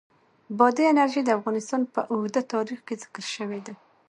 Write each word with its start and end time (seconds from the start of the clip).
بادي 0.57 0.83
انرژي 0.91 1.21
د 1.25 1.29
افغانستان 1.39 1.81
په 1.93 1.99
اوږده 2.11 2.41
تاریخ 2.53 2.79
کې 2.87 2.95
ذکر 3.03 3.23
شوې 3.35 3.59
ده. 3.65 3.73